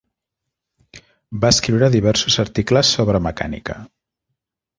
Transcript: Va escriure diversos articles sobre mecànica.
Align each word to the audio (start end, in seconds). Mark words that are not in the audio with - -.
Va 1.43 1.51
escriure 1.55 1.89
diversos 1.97 2.39
articles 2.45 2.91
sobre 2.97 3.23
mecànica. 3.29 3.79